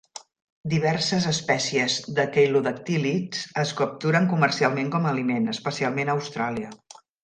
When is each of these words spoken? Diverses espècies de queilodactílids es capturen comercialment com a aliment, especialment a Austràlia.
Diverses 0.71 1.27
espècies 1.31 1.97
de 2.21 2.25
queilodactílids 2.39 3.45
es 3.67 3.77
capturen 3.83 4.29
comercialment 4.35 4.93
com 4.97 5.07
a 5.07 5.13
aliment, 5.17 5.49
especialment 5.57 6.15
a 6.15 6.21
Austràlia. 6.23 6.79